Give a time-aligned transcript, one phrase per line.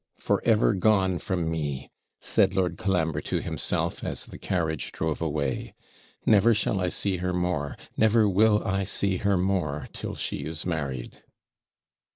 [0.17, 1.87] for ever gone from me!'
[2.19, 5.75] said Lord Colambre to himself, as the carriage drove away.
[6.25, 10.65] 'Never shall I see her more never WILL I see her more, till she is
[10.65, 11.21] married.'